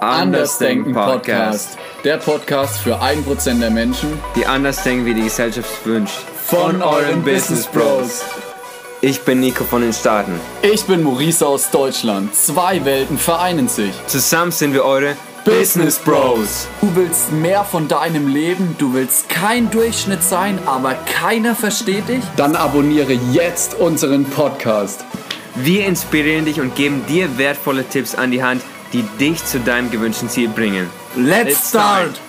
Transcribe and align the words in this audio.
Andersdenken 0.00 0.92
Podcast. 0.92 1.78
Der 2.02 2.16
Podcast 2.16 2.78
für 2.80 3.00
1% 3.00 3.60
der 3.60 3.70
Menschen, 3.70 4.18
die 4.34 4.44
anders 4.44 4.82
denken, 4.82 5.06
wie 5.06 5.14
die 5.14 5.22
Gesellschaft 5.22 5.86
wünscht. 5.86 6.18
Von 6.46 6.82
euren 6.82 7.22
Business 7.22 7.66
Bros. 7.66 8.22
Ich 9.00 9.22
bin 9.22 9.40
Nico 9.40 9.64
von 9.64 9.82
den 9.82 9.92
Staaten. 9.92 10.40
Ich 10.62 10.84
bin 10.84 11.02
Maurice 11.02 11.46
aus 11.46 11.70
Deutschland. 11.70 12.34
Zwei 12.34 12.84
Welten 12.84 13.18
vereinen 13.18 13.68
sich. 13.68 13.92
Zusammen 14.06 14.50
sind 14.50 14.74
wir 14.74 14.84
eure 14.84 15.16
Business 15.44 15.98
Bros. 15.98 16.68
Du 16.80 16.94
willst 16.94 17.32
mehr 17.32 17.64
von 17.64 17.88
deinem 17.88 18.28
Leben, 18.28 18.76
du 18.78 18.94
willst 18.94 19.28
kein 19.28 19.70
Durchschnitt 19.70 20.22
sein, 20.22 20.58
aber 20.66 20.94
keiner 20.94 21.56
versteht 21.56 22.08
dich? 22.08 22.22
Dann 22.36 22.54
abonniere 22.54 23.12
jetzt 23.32 23.74
unseren 23.74 24.24
Podcast. 24.24 25.04
Wir 25.56 25.86
inspirieren 25.86 26.44
dich 26.44 26.60
und 26.60 26.76
geben 26.76 27.04
dir 27.08 27.38
wertvolle 27.38 27.84
Tipps 27.84 28.14
an 28.14 28.30
die 28.30 28.42
Hand, 28.42 28.62
die 28.92 29.04
dich 29.18 29.44
zu 29.44 29.58
deinem 29.60 29.90
gewünschten 29.90 30.28
Ziel 30.28 30.48
bringen. 30.48 30.86
Let's 31.16 31.70
start! 31.70 32.20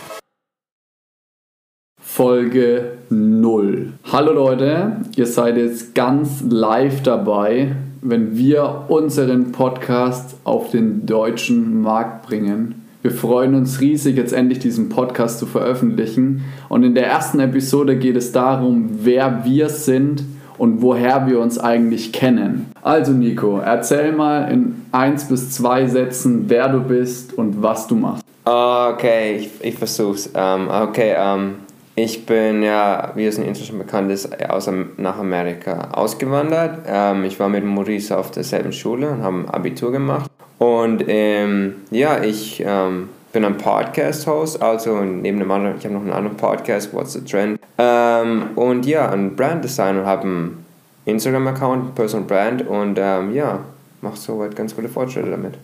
Folge 2.02 3.00
0. 3.10 3.94
Hallo 4.12 4.34
Leute, 4.34 4.98
ihr 5.16 5.26
seid 5.26 5.58
jetzt 5.58 5.96
ganz 5.96 6.44
live 6.48 7.02
dabei, 7.02 7.76
wenn 8.02 8.38
wir 8.38 8.86
unseren 8.90 9.52
Podcast 9.52 10.36
auf 10.44 10.70
den 10.70 11.08
deutschen 11.08 11.82
Markt 11.82 12.28
bringen. 12.28 12.84
Wir 13.02 13.12
freuen 13.12 13.56
uns 13.56 13.82
riesig, 13.82 14.16
jetzt 14.16 14.32
endlich 14.32 14.60
diesen 14.60 14.90
Podcast 14.90 15.40
zu 15.40 15.46
veröffentlichen. 15.46 16.44
Und 16.70 16.84
in 16.84 16.94
der 16.96 17.08
ersten 17.08 17.40
Episode 17.40 17.98
geht 17.98 18.16
es 18.16 18.32
darum, 18.32 18.90
wer 19.02 19.44
wir 19.44 19.70
sind 19.70 20.24
und 20.58 20.82
woher 20.82 21.28
wir 21.28 21.40
uns 21.40 21.60
eigentlich 21.60 22.12
kennen. 22.12 22.72
Also 22.82 23.12
Nico, 23.12 23.60
erzähl 23.60 24.12
mal 24.12 24.52
in 24.52 24.86
eins 24.92 25.26
bis 25.28 25.52
zwei 25.52 25.88
Sätzen, 25.88 26.46
wer 26.48 26.70
du 26.70 26.82
bist 26.82 27.34
und 27.34 27.62
was 27.62 27.88
du 27.88 27.96
machst. 27.96 28.24
Okay, 28.46 29.38
ich, 29.38 29.50
ich 29.62 29.76
versuch's. 29.76 30.28
Um, 30.28 30.68
okay, 30.70 31.16
um, 31.18 31.56
ich 31.96 32.26
bin 32.26 32.62
ja, 32.62 33.12
wie 33.16 33.26
es 33.26 33.38
in 33.38 33.56
schon 33.56 33.78
bekannt 33.78 34.12
ist, 34.12 34.50
aus, 34.50 34.70
nach 34.98 35.18
Amerika 35.18 35.90
ausgewandert. 35.94 36.80
Um, 36.88 37.24
ich 37.24 37.40
war 37.40 37.48
mit 37.48 37.64
Maurice 37.64 38.18
auf 38.18 38.32
derselben 38.32 38.74
Schule 38.74 39.12
und 39.12 39.24
habe 39.24 39.46
Abitur 39.54 39.92
gemacht. 39.92 40.30
Und 40.60 41.04
ähm, 41.08 41.76
ja, 41.92 42.22
ich 42.22 42.64
ähm, 42.66 43.10
bin 43.34 43.44
ein 43.44 43.58
Podcast-Host, 43.58 44.62
also 44.62 45.02
neben 45.02 45.40
dem 45.40 45.52
anderen, 45.52 45.78
ich 45.78 45.84
habe 45.84 45.96
noch 45.96 46.02
einen 46.02 46.14
anderen 46.14 46.38
Podcast, 46.38 46.94
What's 46.94 47.14
the 47.14 47.22
Trend. 47.22 47.60
Ähm, 47.78 48.52
und 48.56 48.86
ja, 48.86 49.10
ein 49.10 49.36
Brand-Designer 49.36 50.02
und 50.02 50.06
habe 50.06 50.22
einen 50.22 50.66
Instagram-Account, 51.06 51.96
Personal 51.96 52.28
Brand 52.28 52.68
und 52.68 52.98
ähm, 53.02 53.34
ja, 53.34 53.60
mache 54.02 54.18
soweit 54.18 54.56
ganz 54.56 54.76
gute 54.76 54.88
Fortschritte 54.88 55.32
damit. 55.32 55.56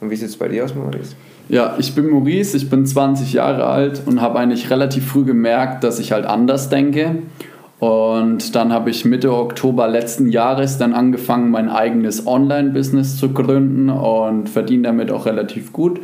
Und 0.00 0.10
wie 0.10 0.16
sieht 0.16 0.28
es 0.28 0.36
bei 0.36 0.48
dir 0.48 0.64
aus, 0.64 0.74
Maurice? 0.74 1.14
Ja, 1.48 1.76
ich 1.78 1.94
bin 1.94 2.10
Maurice, 2.10 2.56
ich 2.56 2.68
bin 2.68 2.84
20 2.84 3.32
Jahre 3.32 3.64
alt 3.64 4.02
und 4.04 4.20
habe 4.20 4.38
eigentlich 4.40 4.68
relativ 4.68 5.06
früh 5.06 5.24
gemerkt, 5.24 5.84
dass 5.84 5.98
ich 5.98 6.12
halt 6.12 6.26
anders 6.26 6.68
denke 6.68 7.22
und 7.84 8.54
dann 8.54 8.72
habe 8.72 8.88
ich 8.88 9.04
Mitte 9.04 9.30
Oktober 9.32 9.88
letzten 9.88 10.28
Jahres 10.28 10.78
dann 10.78 10.94
angefangen, 10.94 11.50
mein 11.50 11.68
eigenes 11.68 12.26
Online-Business 12.26 13.18
zu 13.18 13.34
gründen 13.34 13.90
und 13.90 14.48
verdiene 14.48 14.84
damit 14.84 15.10
auch 15.10 15.26
relativ 15.26 15.72
gut. 15.72 16.00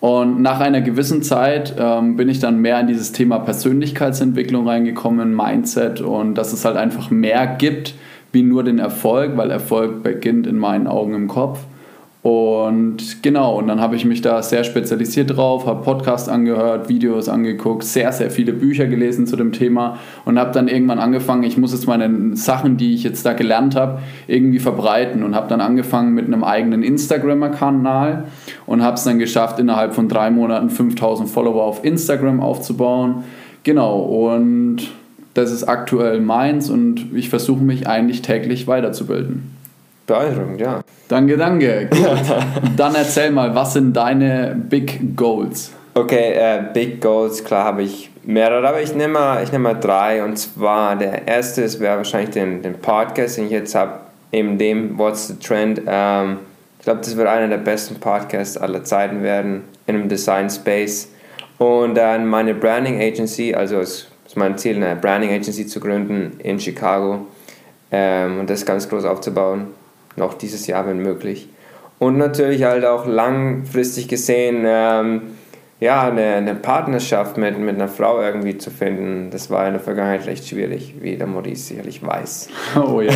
Und 0.00 0.42
nach 0.42 0.60
einer 0.60 0.80
gewissen 0.80 1.22
Zeit 1.22 1.74
ähm, 1.76 2.16
bin 2.16 2.28
ich 2.28 2.38
dann 2.38 2.60
mehr 2.60 2.78
in 2.78 2.86
dieses 2.86 3.10
Thema 3.12 3.40
Persönlichkeitsentwicklung 3.40 4.68
reingekommen, 4.68 5.34
Mindset 5.34 6.00
und 6.00 6.36
dass 6.36 6.52
es 6.52 6.64
halt 6.64 6.76
einfach 6.76 7.10
mehr 7.10 7.46
gibt 7.46 7.94
wie 8.30 8.42
nur 8.42 8.62
den 8.62 8.78
Erfolg, 8.78 9.36
weil 9.36 9.50
Erfolg 9.50 10.02
beginnt 10.02 10.46
in 10.46 10.58
meinen 10.58 10.86
Augen 10.86 11.14
im 11.14 11.28
Kopf. 11.28 11.60
Und 12.20 13.22
genau, 13.22 13.56
und 13.56 13.68
dann 13.68 13.80
habe 13.80 13.94
ich 13.94 14.04
mich 14.04 14.20
da 14.20 14.42
sehr 14.42 14.64
spezialisiert 14.64 15.36
drauf, 15.36 15.66
habe 15.66 15.82
Podcasts 15.82 16.28
angehört, 16.28 16.88
Videos 16.88 17.28
angeguckt, 17.28 17.84
sehr, 17.84 18.12
sehr 18.12 18.30
viele 18.30 18.52
Bücher 18.52 18.86
gelesen 18.86 19.26
zu 19.26 19.36
dem 19.36 19.52
Thema 19.52 19.98
und 20.24 20.38
habe 20.38 20.50
dann 20.52 20.66
irgendwann 20.66 20.98
angefangen, 20.98 21.44
ich 21.44 21.56
muss 21.56 21.72
jetzt 21.72 21.86
meine 21.86 22.36
Sachen, 22.36 22.76
die 22.76 22.92
ich 22.92 23.04
jetzt 23.04 23.24
da 23.24 23.34
gelernt 23.34 23.76
habe, 23.76 24.00
irgendwie 24.26 24.58
verbreiten 24.58 25.22
und 25.22 25.36
habe 25.36 25.48
dann 25.48 25.60
angefangen 25.60 26.12
mit 26.12 26.26
einem 26.26 26.42
eigenen 26.42 26.82
Instagram-Kanal 26.82 28.24
und 28.68 28.82
habe 28.82 28.96
es 28.96 29.04
dann 29.04 29.18
geschafft, 29.18 29.58
innerhalb 29.58 29.94
von 29.94 30.08
drei 30.08 30.30
Monaten 30.30 30.68
5000 30.68 31.28
Follower 31.28 31.64
auf 31.64 31.84
Instagram 31.84 32.40
aufzubauen. 32.40 33.24
Genau, 33.64 33.98
und 33.98 34.88
das 35.32 35.50
ist 35.50 35.64
aktuell 35.64 36.20
meins 36.20 36.68
und 36.68 37.14
ich 37.14 37.30
versuche 37.30 37.64
mich 37.64 37.88
eigentlich 37.88 38.20
täglich 38.20 38.66
weiterzubilden. 38.66 39.56
Beeindruckend, 40.06 40.60
ja. 40.60 40.82
Danke, 41.08 41.38
danke. 41.38 41.88
Gut. 41.90 42.08
Dann 42.76 42.94
erzähl 42.94 43.30
mal, 43.30 43.54
was 43.54 43.72
sind 43.72 43.96
deine 43.96 44.54
Big 44.68 45.16
Goals? 45.16 45.72
Okay, 45.94 46.32
äh, 46.34 46.62
Big 46.72 47.00
Goals, 47.00 47.42
klar 47.44 47.64
habe 47.64 47.82
ich 47.82 48.10
mehrere, 48.24 48.68
aber 48.68 48.82
ich 48.82 48.94
nehme 48.94 49.14
mal, 49.14 49.42
ich 49.42 49.50
nehme 49.50 49.72
mal 49.72 49.80
drei. 49.80 50.22
Und 50.22 50.36
zwar 50.36 50.96
der 50.96 51.26
erste 51.26 51.62
wäre 51.80 51.96
wahrscheinlich 51.96 52.30
den, 52.30 52.62
den 52.62 52.74
Podcast, 52.74 53.38
den 53.38 53.46
ich 53.46 53.52
jetzt 53.52 53.74
habe, 53.74 53.92
eben 54.30 54.58
dem 54.58 54.98
What's 54.98 55.28
the 55.28 55.34
Trend. 55.36 55.80
Ähm, 55.86 56.38
glaube, 56.88 57.02
das 57.02 57.18
wird 57.18 57.28
einer 57.28 57.48
der 57.48 57.58
besten 57.58 57.96
Podcasts 57.96 58.56
aller 58.56 58.82
Zeiten 58.82 59.22
werden 59.22 59.64
in 59.86 59.94
einem 59.94 60.08
Design 60.08 60.48
Space. 60.48 61.10
Und 61.58 61.96
dann 61.96 62.26
meine 62.26 62.54
Branding 62.54 62.98
Agency, 62.98 63.54
also 63.54 63.78
es 63.78 64.08
ist 64.26 64.36
mein 64.38 64.56
Ziel, 64.56 64.76
eine 64.76 64.96
Branding 64.96 65.30
Agency 65.30 65.66
zu 65.66 65.80
gründen 65.80 66.40
in 66.40 66.58
Chicago 66.58 67.26
ähm, 67.92 68.40
und 68.40 68.48
das 68.48 68.64
ganz 68.64 68.88
groß 68.88 69.04
aufzubauen 69.04 69.66
noch 70.16 70.32
dieses 70.32 70.66
Jahr, 70.66 70.86
wenn 70.86 71.00
möglich. 71.00 71.50
Und 71.98 72.16
natürlich 72.16 72.62
halt 72.62 72.86
auch 72.86 73.04
langfristig 73.04 74.08
gesehen, 74.08 74.64
ähm, 74.66 75.37
ja, 75.80 76.08
eine, 76.08 76.34
eine 76.34 76.54
Partnerschaft 76.54 77.36
mit, 77.36 77.58
mit 77.58 77.76
einer 77.76 77.88
Frau 77.88 78.20
irgendwie 78.20 78.58
zu 78.58 78.70
finden, 78.70 79.30
das 79.30 79.48
war 79.48 79.66
in 79.66 79.74
der 79.74 79.80
Vergangenheit 79.80 80.26
recht 80.26 80.46
schwierig, 80.48 80.94
wie 81.00 81.16
der 81.16 81.26
Maurice 81.26 81.68
sicherlich 81.68 82.04
weiß. 82.04 82.48
Oh 82.76 83.00
ja, 83.00 83.10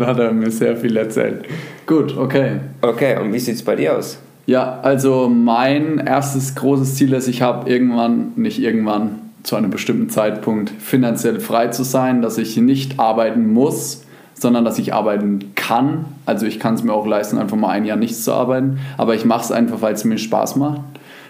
da 0.00 0.06
hat 0.06 0.18
er 0.18 0.32
mir 0.32 0.50
sehr 0.50 0.76
viel 0.76 0.96
erzählt. 0.96 1.44
Gut, 1.86 2.16
okay. 2.16 2.60
Okay, 2.80 3.18
und 3.18 3.32
wie 3.32 3.38
sieht 3.38 3.56
es 3.56 3.62
bei 3.62 3.76
dir 3.76 3.96
aus? 3.96 4.18
Ja, 4.46 4.80
also 4.82 5.28
mein 5.28 5.98
erstes 5.98 6.54
großes 6.54 6.94
Ziel 6.94 7.12
ist, 7.12 7.28
ich 7.28 7.42
habe 7.42 7.68
irgendwann, 7.70 8.32
nicht 8.36 8.58
irgendwann, 8.58 9.20
zu 9.42 9.56
einem 9.56 9.70
bestimmten 9.70 10.10
Zeitpunkt 10.10 10.70
finanziell 10.70 11.40
frei 11.40 11.68
zu 11.68 11.82
sein, 11.82 12.22
dass 12.22 12.38
ich 12.38 12.56
nicht 12.56 12.98
arbeiten 12.98 13.52
muss, 13.52 14.04
sondern 14.34 14.64
dass 14.64 14.78
ich 14.78 14.94
arbeiten 14.94 15.52
kann. 15.54 16.06
Also 16.26 16.46
ich 16.46 16.60
kann 16.60 16.74
es 16.74 16.82
mir 16.82 16.92
auch 16.92 17.06
leisten, 17.06 17.38
einfach 17.38 17.56
mal 17.56 17.70
ein 17.70 17.84
Jahr 17.84 17.96
nichts 17.96 18.24
zu 18.24 18.32
arbeiten, 18.32 18.78
aber 18.96 19.14
ich 19.14 19.24
mache 19.24 19.44
es 19.44 19.52
einfach, 19.52 19.80
weil 19.80 19.94
es 19.94 20.04
mir 20.04 20.18
Spaß 20.18 20.56
macht. 20.56 20.80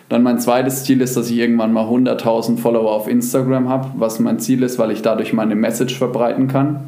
Dann 0.09 0.23
mein 0.23 0.39
zweites 0.39 0.85
Ziel 0.85 1.01
ist, 1.03 1.17
dass 1.17 1.31
ich 1.31 1.37
irgendwann 1.37 1.73
mal 1.73 1.85
100.000 1.85 2.57
Follower 2.57 2.93
auf 2.93 3.09
Instagram 3.09 3.69
habe, 3.69 3.91
was 3.97 4.21
mein 4.21 4.39
Ziel 4.39 4.63
ist, 4.63 4.79
weil 4.79 4.91
ich 4.91 5.03
dadurch 5.03 5.33
meine 5.33 5.55
Message 5.55 5.99
verbreiten 5.99 6.49
kann. 6.49 6.81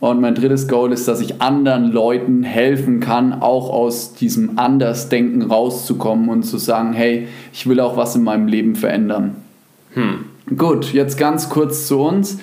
Und 0.00 0.20
mein 0.20 0.34
drittes 0.34 0.68
Goal 0.68 0.92
ist, 0.92 1.08
dass 1.08 1.20
ich 1.20 1.40
anderen 1.40 1.90
Leuten 1.90 2.44
helfen 2.44 3.00
kann, 3.00 3.32
auch 3.32 3.70
aus 3.70 4.14
diesem 4.14 4.58
Andersdenken 4.58 5.42
rauszukommen 5.42 6.28
und 6.28 6.44
zu 6.44 6.56
sagen, 6.56 6.92
hey, 6.92 7.26
ich 7.52 7.68
will 7.68 7.80
auch 7.80 7.96
was 7.96 8.14
in 8.14 8.22
meinem 8.22 8.46
Leben 8.46 8.76
verändern. 8.76 9.36
Hm. 9.94 10.24
Gut, 10.56 10.92
jetzt 10.92 11.18
ganz 11.18 11.48
kurz 11.48 11.86
zu 11.86 12.00
uns 12.00 12.38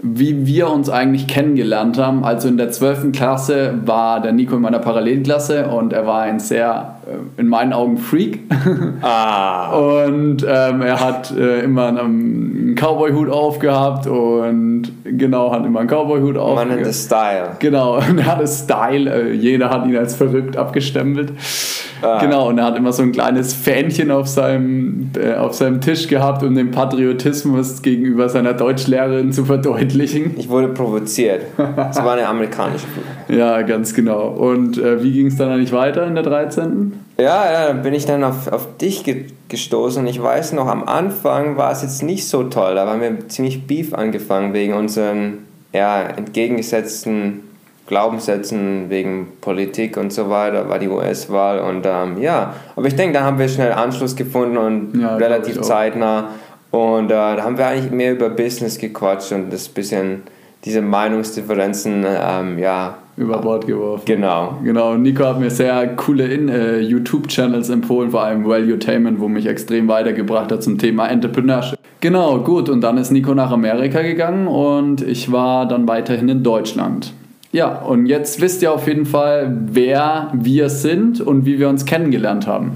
wie 0.00 0.46
wir 0.46 0.70
uns 0.70 0.88
eigentlich 0.88 1.26
kennengelernt 1.26 1.98
haben. 1.98 2.24
Also 2.24 2.48
in 2.48 2.56
der 2.56 2.70
12. 2.70 3.12
Klasse 3.12 3.74
war 3.84 4.20
der 4.20 4.32
Nico 4.32 4.54
in 4.56 4.62
meiner 4.62 4.78
Parallelklasse 4.78 5.68
und 5.68 5.92
er 5.92 6.06
war 6.06 6.22
ein 6.22 6.38
sehr, 6.38 6.98
äh, 7.06 7.40
in 7.40 7.48
meinen 7.48 7.72
Augen, 7.72 7.98
Freak. 7.98 8.40
Ah. 9.00 9.76
Und 9.76 10.44
ähm, 10.48 10.82
er 10.82 11.00
hat 11.00 11.30
äh, 11.30 11.60
immer 11.60 11.88
einen 11.88 12.74
Cowboy-Hut 12.74 13.30
aufgehabt 13.30 14.06
und 14.06 14.90
genau, 15.16 15.52
hat 15.52 15.64
immer 15.64 15.80
einen 15.80 15.88
Cowboy-Hut 15.88 16.36
aufgehabt. 16.36 16.68
Man 16.68 16.80
nennt 16.80 16.94
Style. 16.94 17.56
Genau, 17.58 17.98
und 18.08 18.18
er 18.18 18.26
hatte 18.26 18.46
Style. 18.46 19.10
Äh, 19.10 19.32
jeder 19.32 19.70
hat 19.70 19.86
ihn 19.86 19.96
als 19.96 20.14
verrückt 20.16 20.56
abgestempelt. 20.56 21.32
Ah. 22.00 22.18
Genau, 22.20 22.48
und 22.48 22.58
er 22.58 22.64
hat 22.64 22.76
immer 22.76 22.92
so 22.92 23.02
ein 23.02 23.12
kleines 23.12 23.52
Fähnchen 23.54 24.10
auf 24.10 24.28
seinem, 24.28 25.10
äh, 25.18 25.34
auf 25.34 25.54
seinem 25.54 25.80
Tisch 25.80 26.06
gehabt, 26.06 26.42
um 26.42 26.54
den 26.54 26.70
Patriotismus 26.70 27.82
gegenüber 27.82 28.28
seiner 28.28 28.54
Deutschlehrerin 28.54 29.32
zu 29.32 29.44
verdeutlichen. 29.44 30.34
Ich 30.36 30.48
wurde 30.48 30.68
provoziert. 30.68 31.42
Das 31.76 32.04
war 32.04 32.12
eine 32.14 32.26
amerikanische 32.26 32.86
Flugzeug. 32.86 33.38
ja, 33.38 33.62
ganz 33.62 33.94
genau. 33.94 34.28
Und 34.28 34.78
äh, 34.78 35.02
wie 35.02 35.12
ging 35.12 35.26
es 35.26 35.36
dann 35.36 35.50
eigentlich 35.50 35.72
weiter 35.72 36.06
in 36.06 36.14
der 36.14 36.24
13.? 36.24 36.92
Ja, 37.20 37.50
ja, 37.50 37.66
dann 37.68 37.82
bin 37.82 37.94
ich 37.94 38.06
dann 38.06 38.22
auf, 38.22 38.46
auf 38.52 38.76
dich 38.76 39.02
ge 39.04 39.24
gestoßen. 39.48 40.06
Ich 40.06 40.22
weiß 40.22 40.52
noch, 40.52 40.66
am 40.66 40.84
Anfang 40.84 41.56
war 41.56 41.72
es 41.72 41.80
jetzt 41.80 42.02
nicht 42.02 42.28
so 42.28 42.44
toll. 42.44 42.74
Da 42.74 42.86
haben 42.86 43.00
wir 43.00 43.28
ziemlich 43.28 43.66
Beef 43.66 43.94
angefangen 43.94 44.52
wegen 44.52 44.74
unseren 44.74 45.38
ja, 45.72 46.02
entgegengesetzten 46.02 47.48
Glaubenssätzen 47.88 48.90
wegen 48.90 49.28
Politik 49.40 49.96
und 49.96 50.12
so 50.12 50.28
weiter, 50.28 50.68
war 50.68 50.78
die 50.78 50.88
US-Wahl 50.88 51.60
und 51.60 51.86
ähm, 51.86 52.20
ja, 52.20 52.54
aber 52.76 52.86
ich 52.86 52.94
denke, 52.94 53.14
da 53.14 53.24
haben 53.24 53.38
wir 53.38 53.48
schnell 53.48 53.72
Anschluss 53.72 54.14
gefunden 54.14 54.58
und 54.58 55.00
ja, 55.00 55.16
relativ 55.16 55.62
zeitnah 55.62 56.32
und 56.70 57.06
äh, 57.06 57.14
da 57.14 57.42
haben 57.42 57.56
wir 57.56 57.66
eigentlich 57.66 57.90
mehr 57.90 58.12
über 58.12 58.28
Business 58.28 58.78
gequatscht 58.78 59.32
und 59.32 59.50
das 59.50 59.70
bisschen 59.70 60.24
diese 60.66 60.82
Meinungsdifferenzen 60.82 62.04
ähm, 62.06 62.58
ja, 62.58 62.98
über 63.18 63.38
Bord 63.38 63.66
geworfen. 63.66 64.04
Genau. 64.06 64.58
Genau, 64.62 64.94
Nico 64.94 65.24
hat 65.24 65.40
mir 65.40 65.50
sehr 65.50 65.96
coole 65.96 66.24
äh, 66.24 66.80
YouTube-Channels 66.80 67.68
empfohlen, 67.68 68.10
vor 68.10 68.22
allem 68.22 68.46
Valuetainment, 68.46 69.20
wo 69.20 69.28
mich 69.28 69.46
extrem 69.46 69.88
weitergebracht 69.88 70.52
hat 70.52 70.62
zum 70.62 70.78
Thema 70.78 71.08
Entrepreneurship. 71.08 71.78
Genau, 72.00 72.38
gut, 72.38 72.68
und 72.68 72.80
dann 72.80 72.96
ist 72.96 73.10
Nico 73.10 73.34
nach 73.34 73.50
Amerika 73.50 74.02
gegangen 74.02 74.46
und 74.46 75.02
ich 75.02 75.32
war 75.32 75.66
dann 75.66 75.88
weiterhin 75.88 76.28
in 76.28 76.42
Deutschland. 76.44 77.12
Ja, 77.50 77.78
und 77.80 78.06
jetzt 78.06 78.40
wisst 78.40 78.62
ihr 78.62 78.72
auf 78.72 78.86
jeden 78.86 79.06
Fall, 79.06 79.56
wer 79.66 80.30
wir 80.34 80.68
sind 80.68 81.20
und 81.20 81.44
wie 81.44 81.58
wir 81.58 81.68
uns 81.68 81.86
kennengelernt 81.86 82.46
haben. 82.46 82.72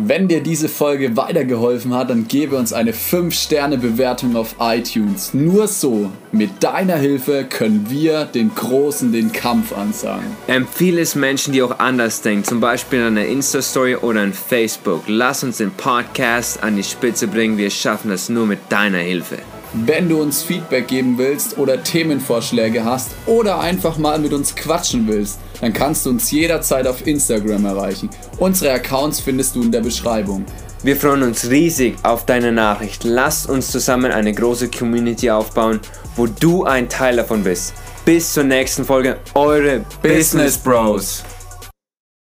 Wenn 0.00 0.28
dir 0.28 0.40
diese 0.40 0.68
Folge 0.68 1.16
weitergeholfen 1.16 1.92
hat, 1.92 2.10
dann 2.10 2.28
gebe 2.28 2.54
uns 2.54 2.72
eine 2.72 2.92
5-Sterne-Bewertung 2.92 4.36
auf 4.36 4.54
iTunes. 4.60 5.34
Nur 5.34 5.66
so, 5.66 6.12
mit 6.30 6.62
deiner 6.62 6.94
Hilfe, 6.94 7.44
können 7.44 7.86
wir 7.88 8.24
den 8.24 8.54
Großen 8.54 9.10
den 9.10 9.32
Kampf 9.32 9.76
ansagen. 9.76 10.36
Empfehle 10.46 11.00
es 11.00 11.16
Menschen, 11.16 11.52
die 11.52 11.64
auch 11.64 11.80
anders 11.80 12.22
denken, 12.22 12.44
zum 12.44 12.60
Beispiel 12.60 13.02
an 13.02 13.16
der 13.16 13.26
Insta-Story 13.26 13.96
oder 13.96 14.20
an 14.20 14.32
Facebook. 14.32 15.02
Lass 15.08 15.42
uns 15.42 15.56
den 15.56 15.72
Podcast 15.72 16.62
an 16.62 16.76
die 16.76 16.84
Spitze 16.84 17.26
bringen. 17.26 17.58
Wir 17.58 17.70
schaffen 17.70 18.10
das 18.10 18.28
nur 18.28 18.46
mit 18.46 18.60
deiner 18.68 18.98
Hilfe. 18.98 19.38
Wenn 19.74 20.08
du 20.08 20.22
uns 20.22 20.42
Feedback 20.42 20.88
geben 20.88 21.18
willst 21.18 21.58
oder 21.58 21.82
Themenvorschläge 21.82 22.84
hast 22.84 23.10
oder 23.26 23.60
einfach 23.60 23.98
mal 23.98 24.18
mit 24.18 24.32
uns 24.32 24.54
quatschen 24.54 25.06
willst, 25.06 25.38
dann 25.60 25.74
kannst 25.74 26.06
du 26.06 26.10
uns 26.10 26.30
jederzeit 26.30 26.86
auf 26.86 27.06
Instagram 27.06 27.66
erreichen. 27.66 28.08
Unsere 28.38 28.72
Accounts 28.72 29.20
findest 29.20 29.56
du 29.56 29.62
in 29.62 29.70
der 29.70 29.80
Beschreibung. 29.80 30.46
Wir 30.82 30.96
freuen 30.96 31.22
uns 31.22 31.50
riesig 31.50 31.96
auf 32.02 32.24
deine 32.24 32.50
Nachricht. 32.50 33.04
Lass 33.04 33.44
uns 33.44 33.70
zusammen 33.70 34.10
eine 34.10 34.32
große 34.32 34.70
Community 34.70 35.30
aufbauen, 35.30 35.80
wo 36.16 36.26
du 36.26 36.64
ein 36.64 36.88
Teil 36.88 37.16
davon 37.16 37.42
bist. 37.42 37.74
Bis 38.04 38.32
zur 38.32 38.44
nächsten 38.44 38.84
Folge, 38.84 39.18
eure 39.34 39.84
Business 40.02 40.56
Bros. 40.56 41.24